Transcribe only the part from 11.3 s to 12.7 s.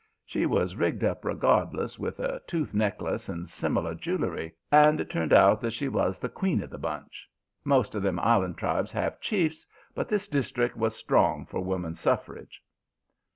for woman suffrage.